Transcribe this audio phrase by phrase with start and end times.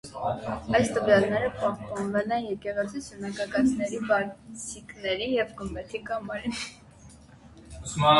[0.77, 6.57] Այս տվյալները պահպանվել են եկեղեցու սյունագագաթների բաձիկներին և գմբեթի կամարին։